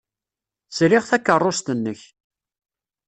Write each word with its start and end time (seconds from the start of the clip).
Sriɣ 0.75 1.03
takeṛṛust-nnek. 1.09 2.01